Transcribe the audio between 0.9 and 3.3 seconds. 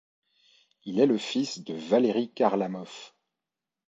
est le fils de Valeri Kharlamov.